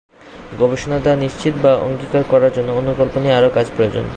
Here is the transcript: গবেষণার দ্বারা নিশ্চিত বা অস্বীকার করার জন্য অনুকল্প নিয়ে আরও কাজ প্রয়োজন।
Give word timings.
গবেষণার 0.59 1.01
দ্বারা 1.01 1.21
নিশ্চিত 1.21 1.53
বা 1.63 1.71
অস্বীকার 1.87 2.23
করার 2.29 2.51
জন্য 2.53 2.69
অনুকল্প 2.71 3.13
নিয়ে 3.17 3.37
আরও 3.37 3.49
কাজ 3.49 3.67
প্রয়োজন। 3.75 4.05